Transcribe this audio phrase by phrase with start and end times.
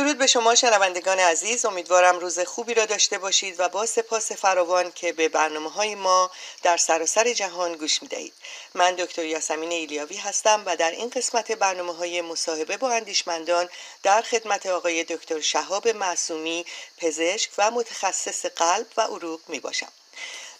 [0.00, 1.64] درود به شما شنوندگان عزیز.
[1.64, 6.30] امیدوارم روز خوبی را داشته باشید و با سپاس فراوان که به برنامه های ما
[6.62, 8.32] در سراسر جهان گوش می دهید
[8.74, 13.68] من دکتر یاسمین ایلیاوی هستم و در این قسمت برنامه های مصاحبه با اندیشمندان
[14.02, 16.64] در خدمت آقای دکتر شهاب معصومی
[16.96, 19.92] پزشک و متخصص قلب و عروق می باشم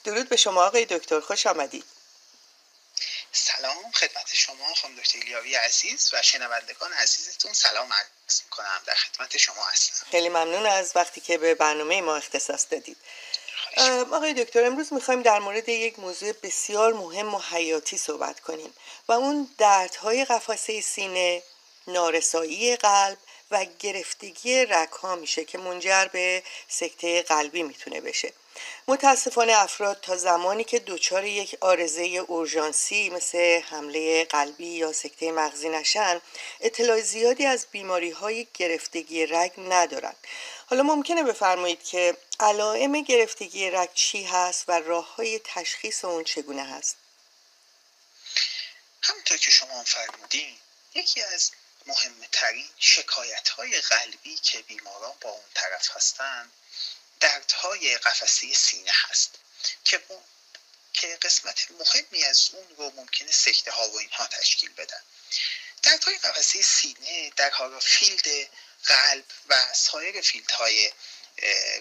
[0.04, 1.99] درود به شما آقای دکتر خوش آمدید.
[3.32, 7.52] سلام خدمت شما خانم دکتر ایلیاوی عزیز و شنوندگان عزیزتون.
[7.52, 8.82] سلام عرض می‌کنم.
[8.86, 10.06] در خدمت شما هستم.
[10.10, 12.96] خیلی ممنون از وقتی که به برنامه ما اختصاص دادید.
[14.12, 18.74] آقای دکتر امروز می‌خوایم در مورد یک موضوع بسیار مهم و حیاتی صحبت کنیم
[19.08, 21.42] و اون دردهای قفسه سینه
[21.86, 23.18] نارسایی قلب
[23.50, 28.32] و گرفتگی رگها میشه که منجر به سکته قلبی می‌تونه بشه.
[28.88, 35.68] متاسفانه افراد تا زمانی که دچار یک آرزه اورژانسی مثل حمله قلبی یا سکته مغزی
[35.68, 36.20] نشن
[36.60, 40.16] اطلاع زیادی از بیماری های گرفتگی رگ ندارند
[40.66, 46.64] حالا ممکنه بفرمایید که علائم گرفتگی رگ چی هست و راه های تشخیص اون چگونه
[46.64, 46.96] هست؟
[49.02, 50.54] همونطور که شما فرمودین
[50.94, 51.50] یکی از
[51.86, 56.52] مهمترین شکایت های قلبی که بیماران با اون طرف هستند
[57.20, 59.30] دردهای قفسه سینه هست
[59.84, 60.02] که
[60.92, 65.02] که قسمت مهمی از اون رو ممکنه سکته ها و اینها تشکیل بدن.
[65.82, 68.50] دردهای قفسه سینه در حال field
[68.84, 70.92] قلب و سایر field های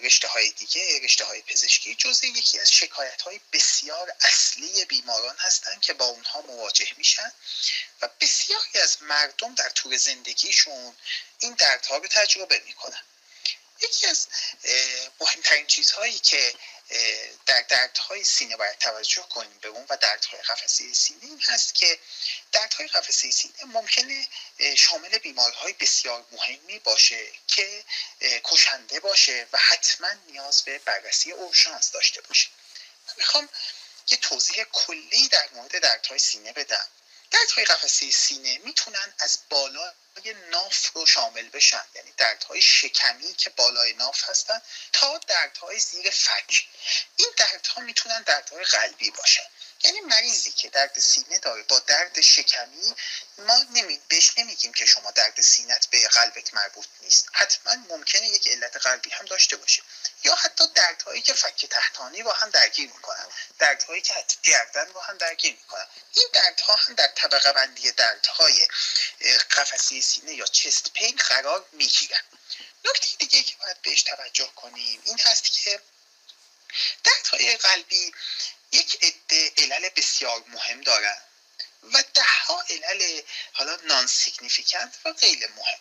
[0.02, 5.80] رشته های دیگه رشته های پزشکی جزء یکی از شکایت های بسیار اصلی بیماران هستند
[5.80, 7.32] که با اونها مواجه میشن
[8.02, 10.96] و بسیاری از مردم در طول زندگیشون
[11.38, 13.02] این دردها رو تجربه می‌کنن.
[13.80, 14.28] یکی از
[15.20, 16.54] مهمترین چیزهایی که
[17.46, 21.98] در دردهای سینه باید توجه کنیم به اون و دردهای قفسه سینه این هست که
[22.52, 24.28] دردهای قفسه سینه ممکنه
[24.76, 27.84] شامل بیماریهای بسیار مهمی باشه که
[28.44, 32.48] کشنده باشه و حتما نیاز به بررسی اورژانس داشته باشه.
[33.16, 33.48] می‌خوام
[34.08, 36.88] یه توضیح کلی در مورد دردهای سینه بدم.
[37.30, 39.94] دردهای قفسه سینه می‌تونن از بالا
[40.50, 41.84] ناف رو شامل بشن.
[41.94, 44.62] یعنی دردهای شکمی که بالای ناف هستن
[44.92, 46.68] تا دردهای زیر فک.
[47.16, 49.46] این دردها می‌تونن دردهای قلبی باشن
[49.82, 51.62] یعنی مریضی که درد سینه داره.
[51.62, 52.94] با درد شکمی
[53.38, 54.00] ما نمی...
[54.08, 57.28] بهش نمیگیم که شما درد سینت به قلبت مربوط نیست.
[57.32, 59.82] حتما ممکنه یک علت قلبی هم داشته باشه.
[60.24, 63.26] یا حتی دردهایی که فک تحتانی رو هم درگیر می‌کنن.
[63.58, 65.86] دردهایی که گردن رو هم درگیر می‌کنن.
[66.14, 68.68] این دردها هم در طبقه بندی دردهای
[69.50, 72.22] قفسه سینه یا چست پین قرار می‌گیرن.
[72.84, 75.80] نکته دیگه که باید بهش توجه کنیم این هست که
[77.04, 78.12] دردهای قلبی
[78.72, 81.18] یک عده علل بسیار مهم دارن
[81.82, 83.22] و ده ها علل
[83.52, 85.80] حالا non-significant و غیر مهم.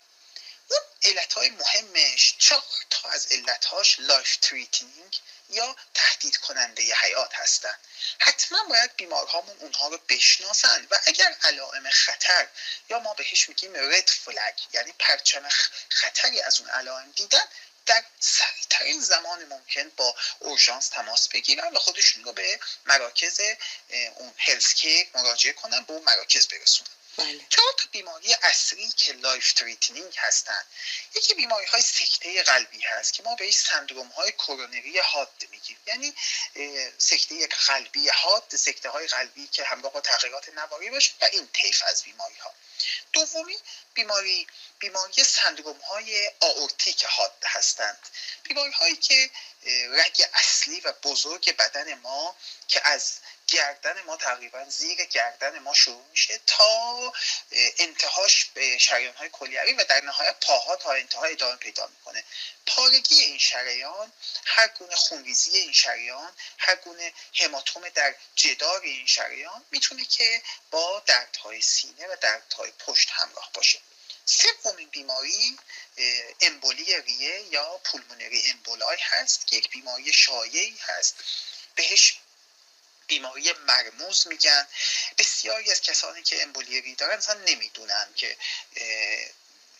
[0.69, 7.79] اون علت های مهمش چهار تا از علتهاش life-threatening یا تهدید کننده حیات هستند
[8.19, 12.47] حتما باید بیمارهامون اونها رو بشناسند و اگر علائم خطر
[12.89, 15.49] یا ما بهش میگیم red flag یعنی پرچم
[15.89, 17.45] خطری از اون علائم دیدن
[17.89, 23.41] در سریعترین زمان ممکن با اورژانس تماس بگیرن و خودشون رو به مراکز
[24.15, 26.89] اون healthcare مراجعه کنن به اون مراکز برسونن.
[27.19, 27.45] بله.
[27.49, 30.63] چهار تا بیماری اصلی که life threatening هستن.
[31.15, 35.77] یکی بیماری های سکته قلبی هست که ما بهش سندروم های کرونری حاد میگیم.
[35.85, 36.13] یعنی
[36.97, 41.83] سکته قلبی حاد سکته های قلبی که همراه با تغییرات نواری باشه و این طیف
[41.87, 42.53] از بیماری ها
[43.13, 43.57] دومی
[43.93, 44.47] بیماری
[44.79, 48.09] بیماری سندروم های آورتیک حاد هستند.
[48.43, 49.29] بیماری هایی که
[49.89, 52.35] رگ اصلی و بزرگ بدن ما
[52.67, 53.13] که از
[53.51, 57.13] گردن ما تقریبا زیر گردن ما شروع میشه تا
[57.77, 62.23] انتهاش به شریان های کلیوی و در نهایت پاها تا انتها ادامه پیدا می‌کنه.
[62.65, 64.13] پارگی این شریان
[64.45, 71.03] هر گونه خونریزی این شریان هر گونه هماتوم در جدار این شریان می‌تونه که با
[71.05, 73.79] دردهای سینه و دردهای پشت همراه باشه.
[74.25, 75.57] سومین بیماری
[76.41, 81.15] امبولی ریه یا پولمونری امبولای هست که یک بیماری شایعی هست.
[81.75, 82.19] بهش
[83.09, 84.67] بیماری مرموز میگن.
[85.17, 88.37] بسیاری از کسانی که امبولی دارن اصلا نمی‌دونن که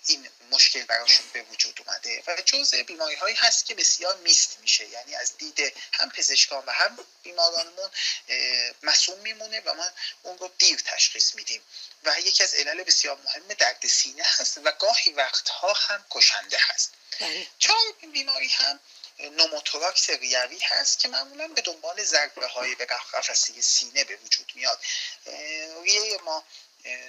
[0.06, 2.24] این مشکل براشون به وجود اومده.
[2.28, 4.88] و جزء بیماری هایی هست که بسیار میست میشه.
[4.88, 7.90] یعنی از دید هم پزشکان و هم بیمارانمون
[8.83, 9.86] مغفول میمونه و ما
[10.24, 11.62] اون رو دیر تشخیص میدیم.
[12.04, 16.94] و یکی از علل بسیار مهم درد سینه هست و گاهی وقتها هم کشنده هست.
[17.20, 17.48] بله.
[17.60, 17.77] چهارمین
[18.14, 18.80] بیماری هم
[19.19, 22.86] نوموتوراکس ریوی هست که معمولا به دنبال ضربه های به
[23.62, 24.80] سینه به وجود میاد.
[25.83, 26.44] ریه ما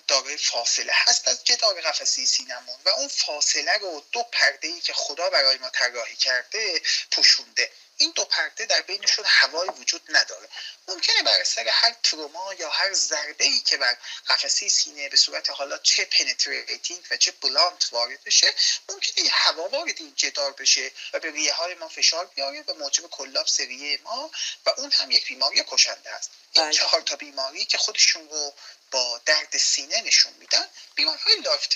[0.09, 4.93] دارای فاصله هست از جدار قفسه سینمون و اون فاصله رو دو پرده ای که
[4.93, 7.71] خدا برای ما طراحی کرده پوشونده.
[8.00, 10.49] این دو پرده در بینشون هوای وجود نداره.
[10.88, 13.97] ممکنه بر اثر هر تروما یا هر ضربه ای که بر
[14.29, 18.55] قفسه سینه به صورت حالا چه penetrating و چه blunt وارد بشه
[18.88, 22.75] ممکنه یه هوا وارد این جدار بشه و به ریه های ما فشار بیاره و
[22.75, 24.31] موجب collapse ریه ما
[24.67, 26.31] و اون هم یک بیماری کشنده است.
[26.52, 26.73] این بله.
[26.73, 28.55] چهار تا بیماری که خودشون رو
[28.91, 31.67] با درد سینه نشون میدن بیماری های life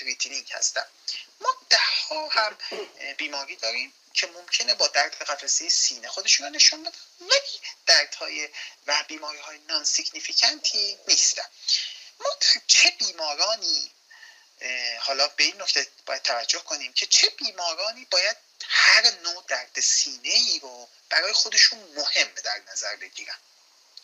[0.51, 0.85] هستن.
[1.41, 1.77] ما ده
[2.09, 2.57] ها هم
[3.17, 3.93] بیماری داریم.
[4.15, 6.97] که ممکنه با درد قفسه سینه خودشون رو نشون بدن.
[7.21, 8.49] ولی دردهای
[8.87, 11.49] و بیماری های نان سیگنیفیکنتی نیستن.
[12.19, 13.91] ما در چه بیمارانی
[14.99, 20.29] حالا به این نکته باید توجه کنیم که چه بیمارانی باید هر نوع درد سینه
[20.29, 23.37] ای رو برای خودشون مهم در نظر بگیرن.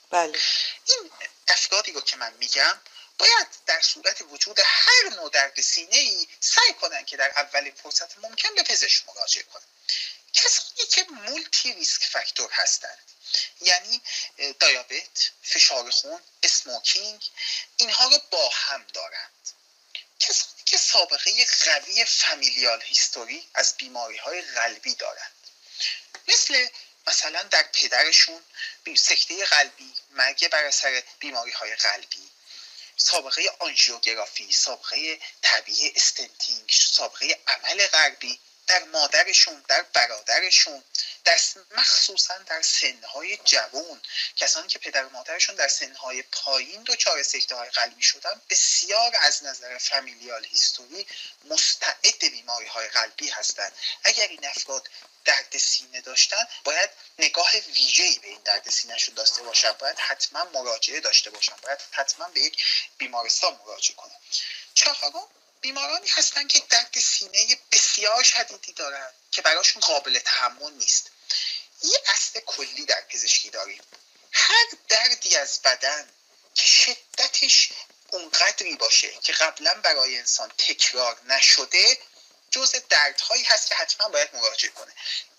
[0.09, 0.39] بله.
[0.85, 1.11] این
[1.47, 2.79] افرادی رو که من میگم
[3.17, 8.17] باید در صورت وجود هر نوع درد سینه ای سعی کنن که در اولین فرصت
[8.17, 9.63] ممکن به پزشک مراجعه کنن
[10.33, 13.11] کسانی که مولتی ریسک فاکتور هستند
[13.61, 14.01] یعنی
[14.59, 17.29] دیابت، فشار خون، اسموکینگ
[17.77, 19.49] اینها رو با هم دارند.
[20.19, 25.31] کسانی که سابقه قوی فامیلیال هیستوری از بیماری های قلبی دارند.
[26.27, 26.67] مثل
[27.07, 28.43] مثلا در پدرشون
[28.95, 32.29] سکته قلبی مرگ بر اثر بیماری های قلبی.
[33.03, 40.83] سابقه آنژیوگرافی سابقه طبیعی استنتینگ سابقه عمل غربی در مادرشون در برادرشون.
[41.23, 41.39] در
[41.77, 44.01] مخصوصا در سنهای جوان.
[44.35, 49.43] کسانی که پدر و مادرشون در سنهای پایین دچار سکته های قلبی شدن بسیار از
[49.43, 51.07] نظر فامیلیال هیستوری
[51.45, 53.73] مستعد بیماری های قلبی هستند.
[54.03, 54.89] اگر این افراد
[55.25, 56.89] درد سینه داشتن باید
[57.19, 59.71] نگاه ویژه‌ای به این درد سینهشون داشته باشن.
[59.71, 61.55] باید حتما مراجعه داشته باشن.
[61.61, 62.65] باید حتما به یک
[62.97, 64.15] بیمارستان مراجعه کنن.
[64.75, 65.27] چهارم
[65.61, 71.10] بیمارانی هستن که درد سینه بسیار شدیدی دارن که براشون قابل تحمل نیست.
[71.83, 73.81] یه اصل کلی در پزشکی داریم.
[74.31, 76.09] هر دردی از بدن
[76.55, 77.69] که شدتش
[78.11, 81.97] اونقدری باشه که قبلا برای انسان تکرار نشده
[82.51, 84.93] جزء دردهایی هست که حتما باید مراجعه کنه.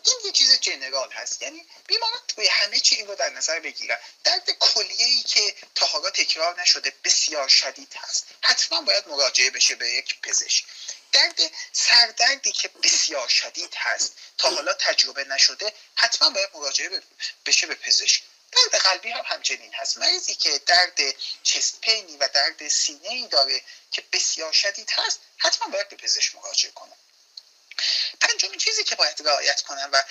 [0.05, 1.43] این یه چیز جنرال هست.
[1.43, 3.99] یعنی بیماران توی همه چی این رو در نظر بگیرن.
[4.25, 8.27] درد کلیه ای که تا حالا تکرار نشده بسیار شدید هست.
[8.41, 10.65] حتما باید مراجعه بشه به یک پزشک.
[11.13, 11.41] درد
[11.73, 14.13] سردردی که بسیار شدید هست.
[14.39, 17.03] تا حالا تجربه نشده حتما باید مراجعه
[17.47, 18.23] بشه به پزشک.
[18.53, 19.99] درد قلبی هم همچنین هست.
[19.99, 20.99] مریضی که درد
[21.43, 26.35] چست پینی و درد سینه ای داره که بسیار شدید هست حتما باید به پزشک
[26.35, 26.93] مراجعه کنه.
[28.21, 30.03] پنجمین چیزی که باید رعایت کنن و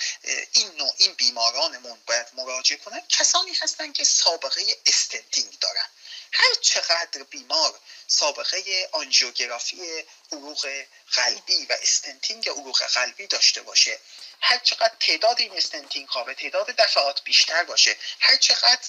[0.52, 5.88] این نوع این بیمارانمون باید مراجعه کنن کسانی هستن که سابقه stenting دارن.
[6.32, 13.98] هر چقدر بیمار سابقه آنژیوگرافی عروق قلبی و stenting عروق قلبی داشته باشه
[14.40, 18.88] هر چقدر تعداد این stenting ها به تعداد دفعات بیشتر باشه هر چقدر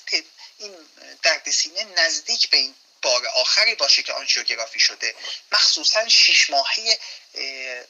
[0.57, 0.89] این
[1.23, 5.15] درد سینه نزدیک به این بار آخری باشه که آنژیوگرافی شده
[5.51, 6.97] مخصوصا شیش ماهی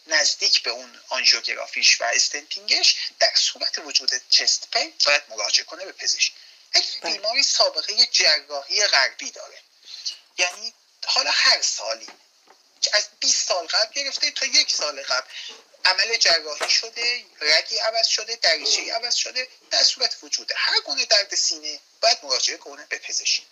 [0.08, 5.92] نزدیک به اون آنژیوگرافیش و استنتینگش در صورت وجود چست پین باید مراجعه کنه به
[5.92, 6.34] پزشک.
[6.74, 7.14] اگه بله.
[7.14, 9.60] بیماری سابقه جراحی غربی داره.
[10.38, 10.74] یعنی
[11.06, 12.08] حالا هر سالی
[12.94, 15.28] از 20 سال قبل گرفته تا یک سال قبل.
[15.86, 21.36] عمل جراحی شده رگی عوض شده دریچه عوض شده در صورت وجود هر گونه درد
[21.36, 23.44] سینه باید مراجعه کنه به پزشک.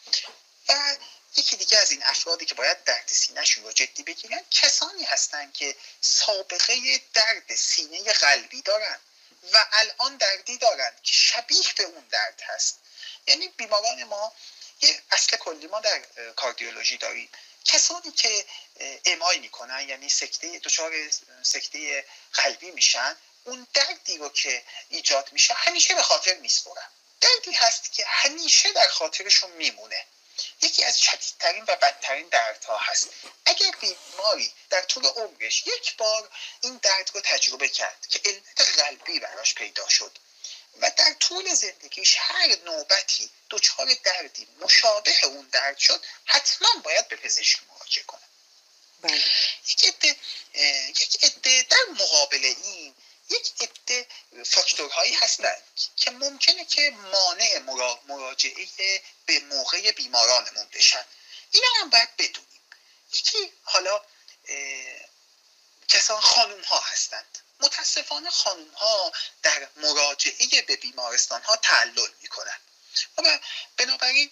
[0.70, 0.96] و
[1.36, 5.76] یکی دیگه از این افرادی که باید درد سینهشون رو جدی بگیرن کسانی هستند که
[6.02, 9.00] سابقه درد سینه قلبی دارن
[9.54, 12.80] و الان دردی دارن که شبیه به اون درد هست.
[13.28, 14.34] یعنی بیماران ما
[14.82, 16.00] یه اصل کلی ما در
[16.36, 17.30] کاردیولوژی داریم.
[17.66, 18.46] کسانی که
[19.06, 20.92] امای می‌کنن یعنی سکته دچار
[21.44, 26.90] سکته قلبی میشن اون دردی رو که ایجاد میشه همیشه به خاطر میسپرن.
[27.22, 30.06] دردی هست که همیشه در خاطرشون میمونه.
[30.62, 33.10] یکی از شدیدترین و بدترین دردها هست.
[33.46, 36.30] اگر بیماری در طول عمرش یک بار
[36.62, 40.18] این درد رو تجربه کرد که علت قلبی براش پیدا شد
[40.80, 47.16] و در طول زندگیش هر نوبتی دچار دردی مشابه اون درد شد حتما باید به
[47.16, 48.22] پزشک مراجعه کنه.
[49.02, 49.24] بله.
[49.68, 50.16] یک عده
[50.90, 52.96] یک عده در مقابل این
[53.30, 54.08] یک عده
[54.46, 55.64] فاکتورهایی هستند
[55.96, 57.60] که ممکنه که مانع
[58.08, 61.06] مراجعه به موقع بیمارانمون بشن.
[61.52, 62.62] اینا هم باید بدونیم.
[63.14, 64.02] یکی حالا
[65.88, 67.40] کسان خانوم ها هستند.
[67.62, 69.12] متاسفانه خانوم ها
[69.44, 72.60] در مراجعه به بیمارستان ها تعلل می‌کنن.
[73.18, 73.40] و
[73.78, 74.32] بنابراین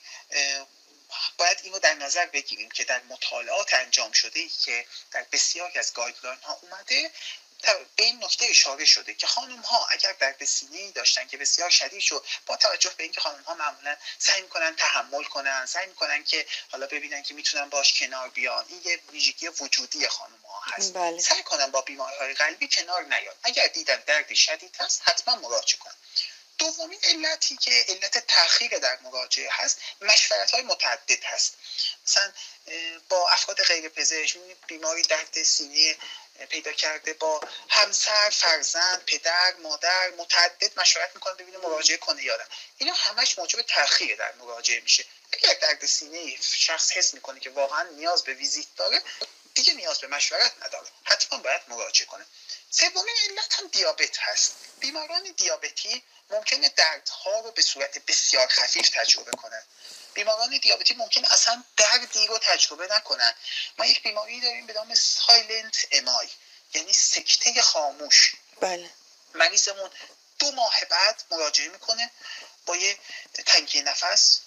[1.37, 5.93] باید اینو در نظر بگیریم که در مطالعات انجام شده ای که در بسیاری از
[5.93, 7.11] گایدلاین ها اومده
[7.95, 11.99] به این نکته اشاره شده که خانم ها اگر درد سینه داشتن که بسیار شدید
[11.99, 16.47] شد با توجه به اینکه خانم ها معمولا سعی می‌کنن تحمل کنن سعی می‌کنن که
[16.71, 20.93] حالا ببینن که می‌تونن باش کنار بیان این یه ویژگی وجودی خانم ها هست.
[20.93, 21.19] بله.
[21.19, 25.79] سعی کنن با بیماری های قلبی کنار نیان اگر دیدن درد شدید هست حتما مراجعه
[25.79, 25.93] کنن
[26.57, 31.57] دومین علتی که علت تاخیر در مراجعه هست مشورت های متعدد هست.
[32.07, 32.31] مثلا
[33.09, 35.97] با افراد غیر پزشک بیماری درد سینه
[36.49, 42.47] پیدا کرده با همسر فرزند پدر مادر متعدد مشورت می‌کنه ببینه مراجعه کنه یادم
[42.77, 45.05] اینا همش موجب تاخیر در مراجعه میشه.
[45.33, 49.01] اگر درد سینه شخص حس می‌کنه که واقعا نیاز به ویزیت داره
[49.59, 52.25] دیگه نیاز به مشورت نداره حتما باید مراجعه کنه
[52.69, 54.55] سومین علت هم دیابت هست.
[54.79, 59.67] بیماران دیابتی ممکنه دردها رو به صورت بسیار خفیف تجربه کنند
[60.13, 63.33] بیماران دیابتی ممکن اصلا دردی رو تجربه نکنن.
[63.77, 66.29] ما یک بیماری داریم به نام سایلنت امای
[66.73, 68.35] یعنی سکته خاموش.
[68.61, 68.89] بله.
[69.33, 69.89] مریضمون
[70.39, 72.11] دو ماه بعد مراجعه می‌کنه
[72.65, 72.97] با یه
[73.45, 74.39] تنگی نفس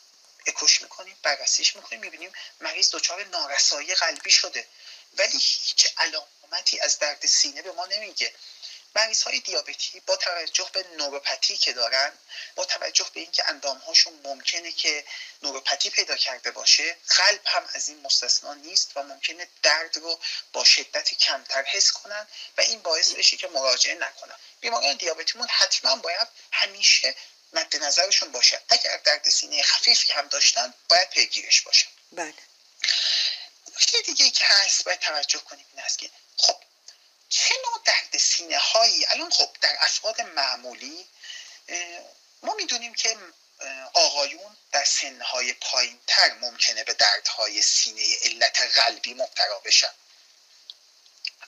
[0.46, 4.66] اکوش می‌کنیم بررسیش می‌کنیم می‌بینیم مریض دچار نارسایی قلبی شده.
[5.18, 8.32] ولی هیچ علامتی از درد سینه به ما نمیگه.
[8.94, 12.12] مریض های دیابتی با توجه به نوروپتی که دارن
[12.54, 15.04] با توجه به اینکه اندام هاشون ممکنه که
[15.42, 20.20] نوروپتی پیدا کرده باشه قلب هم از این مستثنا نیست و ممکنه درد رو
[20.52, 22.26] با شدت کمتر حس کنن
[22.58, 24.36] و این باعث بشه که مراجعه نکنن.
[24.60, 27.14] بیماران دیابتیمون حتما باید همیشه
[27.52, 28.60] مد نظرشون باشه.
[28.68, 31.86] اگر درد سینه خفیفی هم داشتن باید پیگیرش باشه.
[32.12, 32.34] بله.
[34.62, 36.56] هست باید توجه کنیم این است که خب
[37.28, 41.06] چه نوع درد سینه هایی؟ الان خب در افراد معمولی
[42.42, 43.16] ما می‌دونیم که
[43.94, 49.92] آقایون در سنهای پایین تر ممکنه به دردهای سینه علت قلبی مبتلا بشن.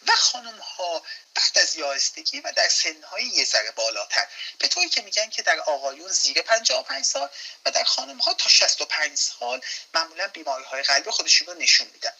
[0.07, 1.03] و خانم ها
[1.35, 4.27] بعد از یائستگی و در سنهای یه ذره بالاتر.
[4.59, 7.29] به طوری که میگن که در آقایون زیر 55 سال
[7.67, 9.61] و در خانم ها تا 65 سال
[9.95, 12.13] معمولا بیماری های قلبی خودشون رو نشون میدن.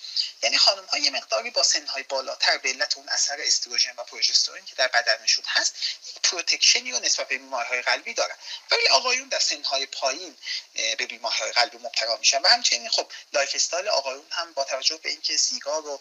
[0.43, 4.65] یعنی خانم ها یه مقداری با سنهای بالاتر به علت اون اثر استروژن و پروژسترون
[4.65, 5.75] که در بدنشون هست
[6.09, 8.37] یک protection ی رو نسبت به بیماری های قلبی دارن.
[8.71, 10.37] ولی آقایون در سنهای پایین
[10.75, 12.43] به بیماری قلبی مبتلا میشن.
[12.43, 16.01] و همچنین خب lifestyle آقایون هم با توجه به اینکه سیگار و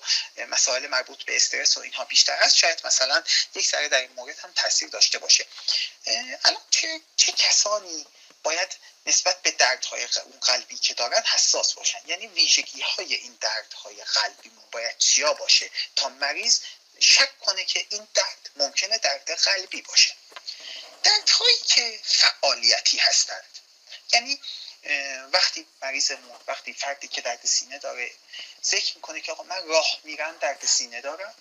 [0.49, 3.23] مسائل مربوط به استرس و اینها بیشتر هست شاید مثلا
[3.55, 5.45] یک ذره در این مورد هم تاثیر داشته باشه.
[6.45, 8.05] الان چه, چه کسانی
[8.43, 8.69] باید
[9.05, 10.07] نسبت به دردهای
[10.41, 16.09] قلبی که دارن حساس باشن؟ یعنی ویژگی های این دردهای قلبی باید چیا باشه تا
[16.09, 16.59] مریض
[16.99, 20.15] شک کنه که این درد ممکنه درد قلبی باشه؟
[21.03, 23.59] دردهایی که فعالیتی هستند.
[24.13, 24.39] یعنی
[25.33, 28.11] وقتی مریضمون وقتی فردی که درد سینه داره
[28.63, 31.35] ذکر می‌کنه که آقا من راه میرم درد سینه دارم.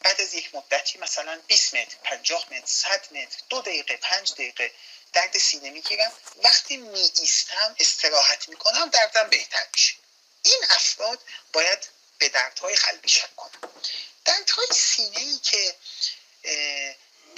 [0.00, 4.72] بعد از یک مدتی مثلا 20 متر 50 متر 100 متر دو دقیقه پنج دقیقه
[5.12, 6.12] درد سینه می‌گیرم.
[6.44, 9.94] وقتی می ایستم استراحت می‌کنم دردم بهتر میشه.
[10.42, 13.70] این افراد باید به دردهای قلبی شک کنن.
[14.24, 15.74] دردهای سینه ای که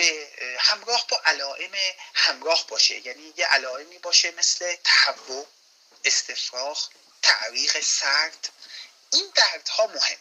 [0.00, 0.28] به
[0.58, 1.72] همراه با علائم
[2.14, 3.06] همراه باشه.
[3.06, 5.46] یعنی یه علائمی باشه مثل تهوع
[6.04, 6.88] استفراغ
[7.22, 8.48] تعریق سرد.
[9.12, 10.18] این دردها مهمه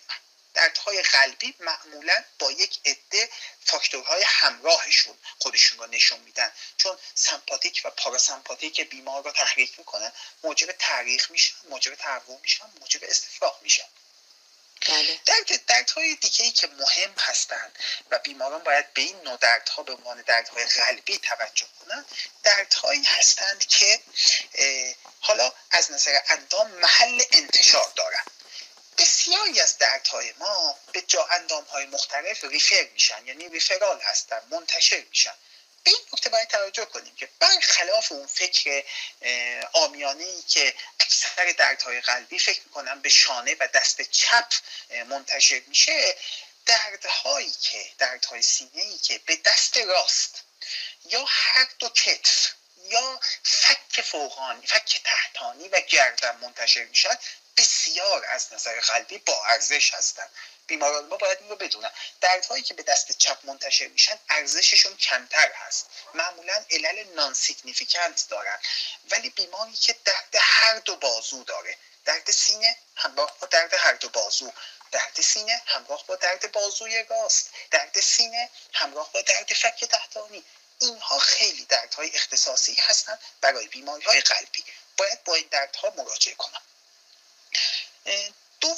[0.53, 3.29] دردهای قلبی معمولا با یک عده
[3.65, 6.51] فاکتورهای همراهشون خودشون رو نشون میدن.
[6.77, 10.11] چون سمپاتیک و پاراسمپاتیک بیمار رو تحریک می‌کنن
[10.43, 13.87] موجب تعریق میشن موجب تهوع میشن موجب استفراغ میشن.
[14.87, 15.19] بله.
[15.25, 17.79] درد دردهای دیگه ای که مهم هستند
[18.11, 22.05] و بیماران باید به این نوع دردها به عنوان دردهای قلبی توجه کنند
[22.43, 23.99] دردهایی هستند که
[25.19, 28.31] حالا از نظر اندام محل انتشار دارند
[28.97, 35.03] بسیاری از دردهای ما به جا اندام های مختلف ریفر میشن یعنی ریفرال هستن منتشر
[35.09, 35.33] میشن
[35.83, 38.83] به این نکته باید توجه کنیم که برخلاف اون فکر
[39.73, 44.53] آمیانه ای که اکثر دردهای قلبی فکر می‌کنن به شانه و دست چپ
[45.07, 46.15] منتشر میشه
[46.65, 50.43] دردهایی که دردهای سینه ای که به دست راست
[51.05, 52.51] یا هر دو کتف
[52.83, 57.17] یا فک فوقانی فک تحتانی و گردن منتشر میشن
[57.57, 60.29] بسیار از نظر قلبی با ارزش هستند
[60.69, 61.91] بیماران ما باید این رو بدونن.
[62.21, 65.89] دردهایی که به دست چپ منتشر میشن ارزششون کمتر هست.
[66.13, 68.59] معمولا علل non-significant دارن.
[69.11, 71.77] ولی بیماری که درد هر دو بازو داره.
[72.05, 74.53] درد سینه همراه با درد هر دو بازو.
[74.91, 77.49] درد سینه همراه با درد بازوی راست.
[77.71, 80.43] درد سینه همراه با درد فک تحتانی.
[80.79, 84.63] اینها خیلی دردهای اختصاصی هستند برای بیماری های قلبی.
[84.97, 86.61] باید با این دردها مراجعه کنن.
[88.61, 88.75] دو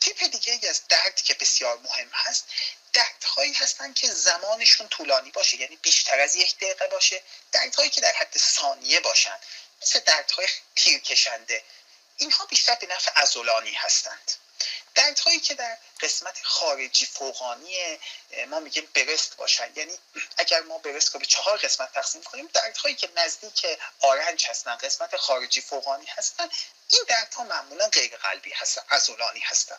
[0.00, 2.44] تیپ دیگه از درد که بسیار مهم هست
[2.92, 7.22] دردهایی هستن که زمانشون طولانی باشه یعنی بیشتر از یک دقیقه باشه.
[7.52, 9.38] دردهایی که در حد ثانیه باشن
[9.82, 11.64] مثل دردهای تیرکشنده
[12.16, 14.32] اینها بیشتر به نفع ازولانی هستند.
[14.94, 17.98] دردهایی که در قسمت خارجی فوقانی
[18.48, 19.72] ما میگیم برست باشن.
[19.76, 19.98] یعنی
[20.36, 23.66] اگر ما برست رو به چهار قسمت تقسیم کنیم دردهایی که نزدیک
[24.00, 26.48] آرنج هستن قسمت خارجی فوقانی هستن
[26.90, 29.78] این دردها معمولا غیر قلبی هستن ازولانی هستن.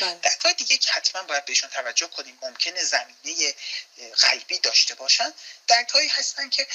[0.00, 0.14] بله.
[0.14, 3.54] دردهای دیگه که حتما باید بهشون توجه کنیم ممکنه زمینه
[4.18, 5.34] قلبی داشته باشن.
[5.66, 6.68] دردهایی هستن که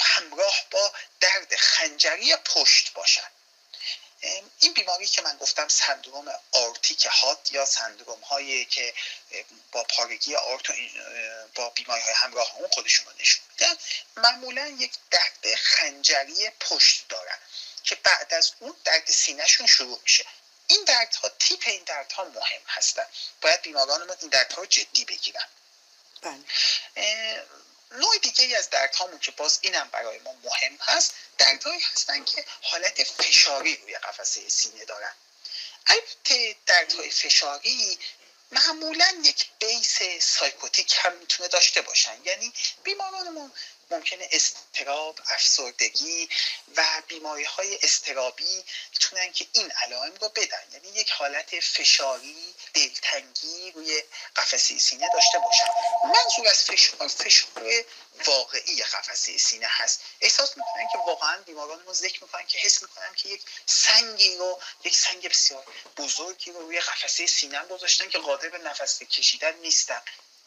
[0.00, 3.30] همراه با درد خنجری پشت باشن.
[4.58, 8.94] این بیماری که من گفتم سندروم آرتیک هات یا سندروم هایی که
[9.72, 10.74] با پارگی آرت و
[11.54, 13.76] با بیماری های همراه اون خودشون رو نشون میدن
[14.16, 17.38] معمولا یک درد خنجری پشت دارن
[17.84, 20.26] که بعد از اون درد سینهشون شروع میشه.
[20.66, 23.06] این دردها تیپ این دردها مهم هستن.
[23.40, 25.48] باید بیماران ما این دردها رو جدی بگیرن.
[26.22, 26.44] بله.
[27.90, 33.02] نوع دیگه از دردهامون که باز اینم برای ما مهم هست دردهایی هستن که حالت
[33.04, 35.14] فشاری روی قفسه سینه دارن.
[35.86, 37.98] البته دردهای فشاری
[38.52, 42.24] معمولا یک بیس سایکوتیک هم می‌تونه داشته باشن.
[42.24, 43.52] یعنی بیمارانمون
[43.92, 46.28] ممکنه استراب افسردگی
[46.76, 50.64] و بیماری های استرابی می‌تونن که این علائم رو بدن.
[50.72, 54.02] یعنی یک حالت فشاری دلتنگی روی
[54.36, 55.66] قفسه سینه داشته باشن.
[56.04, 57.84] منظور از فشار فشار
[58.26, 60.00] واقعی قفسه سینه هست.
[60.20, 64.60] احساس می‌کنن که واقعا بیماران رو ذکر می‌کنن که حس می‌کنن که یک سنگی رو
[64.84, 65.64] یک سنگ بسیار
[65.96, 70.02] بزرگی رو روی قفسه سینه گذاشتن که قادر به نفس کشیدن نیستن.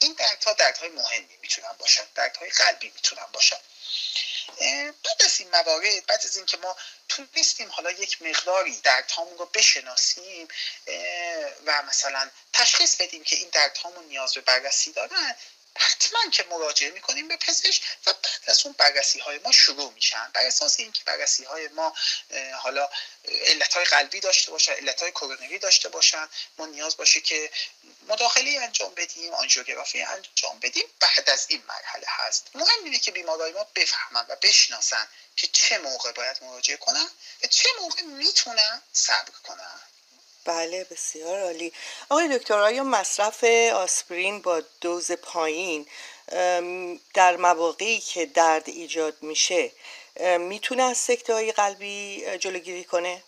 [0.05, 3.57] این دردها دردهای مهمی می‌تونن باشن دردهای قلبی می‌تونن باشن.
[5.03, 6.75] بعد از این موارد بعد از اینکه ما
[7.09, 10.47] تونستیم حالا یک مقداری دردهامون رو بشناسیم
[11.65, 15.35] و مثلا تشخیص بدیم که این دردهامون نیاز به بررسی دارن
[15.77, 20.31] حتما که مراجعه می‌کنیم به پزشک و بعد از اون بررسی های ما شروع میشن.
[20.33, 21.95] بر اساس اینکه بررسی های ما
[22.61, 22.89] حالا
[23.25, 27.51] علت های قلبی داشته باشن علت های کرونری داشته باشن ما نیاز باشه که
[28.07, 32.49] مداخله انجام بدیم آنژیوگرافی انجام بدیم بعد از این مرحله هست.
[32.55, 37.07] مهم اینه که بیمارای ما بفهمن و بشناسن که چه موقع باید مراجعه کنن
[37.43, 39.79] و چه موقع می‌تونن صبر کنن.
[40.45, 41.73] بله بسیار عالی.
[42.09, 45.87] آقای دکتر آیا مصرف آسپرین با دوز پایین
[47.13, 49.71] در مواقعی که درد ایجاد میشه
[50.39, 53.23] می‌تونه از سکته های قلبی جلوگیری کنه؟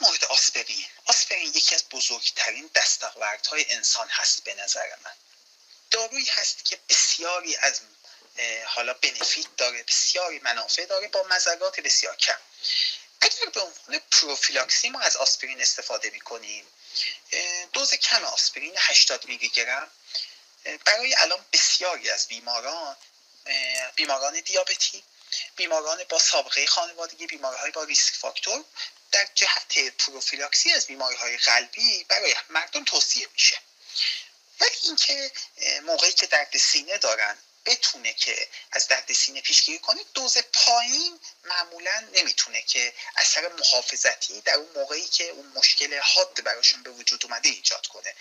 [0.00, 0.84] مورد آسپرین.
[1.06, 5.14] آسپرین یکی از بزرگترین دستاوردهای انسان هست به نظر من.
[5.90, 7.80] دارویی هست که بسیاری از
[8.66, 12.38] حالا بنفیت داره بسیاری منافع داره با مزرات بسیار کم.
[13.20, 16.66] اگر به عنوان پروفیلاکسی ما از آسپرین استفاده می‌کنیم
[17.72, 19.90] دوز کم آسپرین 80 میلی گرم.
[20.84, 22.96] برای الان بسیاری از بیماران
[23.96, 25.02] بیماران دیابتی
[25.56, 28.64] بیماران با سابقه خانوادگی بیمارهای با ریسک فاکتور
[29.12, 33.60] در جهت پروفیلاکسی از بیماری های قلبی برای مردم توصیه میشه.
[34.60, 35.32] ولی اینکه
[35.82, 42.08] موقعی که درد سینه دارن بتونه که از درد سینه پیشگیری کنه دوز پایین معمولا
[42.12, 47.48] نمی‌تونه که اثر محافظتی در اون موقعی که اون مشکل حاد براشون به وجود اومده
[47.48, 48.14] ایجاد کنه.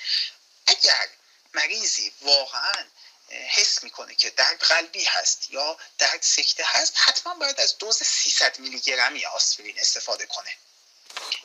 [0.67, 1.09] اگر
[1.53, 2.85] مریضی واقعا
[3.29, 8.59] حس می‌کنه که درد قلبی هست یا درد سکته هست حتما باید از دوز 300
[8.59, 10.57] میلی گرمی آسپرین استفاده کنه.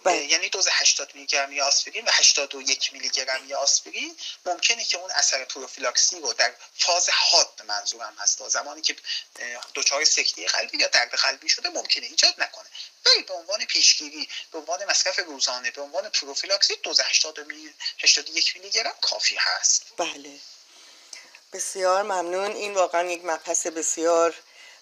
[0.04, 0.24] بله.
[0.24, 4.16] یعنی دوز 80 میلی گرمی آسپرین و 81 میلی گرمی آسپرین
[4.46, 8.48] ممکنه که اون اثر پروفیلاکسی رو در فاز حاد منظورم هست.
[8.48, 8.96] زمانی که
[9.74, 12.66] دچار سکته قلبی یا درد قلبی شده ممکنه ایجاد نکنه.
[13.06, 18.56] ولی به عنوان پیشگیری به عنوان مصرف روزانه به عنوان پروفیلاکسی دوز 80 میلی 81
[18.56, 19.84] میلی گرم کافی هست.
[19.96, 20.40] بله.
[21.52, 22.56] بسیار ممنون.
[22.56, 24.34] این واقعا یک مبحث بسیار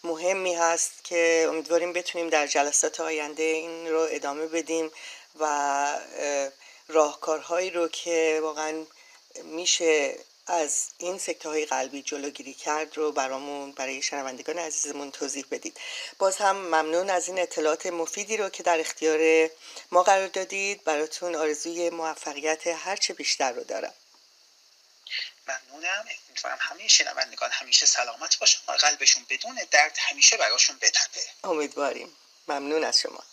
[0.05, 4.91] مهمی هست که امیدواریم بتونیم در جلسات آینده این رو ادامه بدیم
[5.41, 6.01] و
[6.89, 8.85] راهکارهایی رو که واقعا
[9.45, 15.77] میشه از این سکته های قلبی جلوگیری کرد رو برامون برای شنوندگان عزیزمون توضیح بدید.
[16.19, 19.51] باز هم ممنون از این اطلاعات مفیدی رو که در اختیار
[19.93, 20.85] ما قرار دادید.
[20.85, 23.95] براتون آرزوی موفقیت هرچه بیشتر رو دارم.
[25.49, 26.05] ممنونم.
[26.29, 28.61] امیدوارم همه شنوندگان همیشه سلامت باشن.
[28.69, 32.17] و قلبشون بدون درد همیشه براشون بتنده امیدواریم.
[32.49, 33.25] ممنون از شما.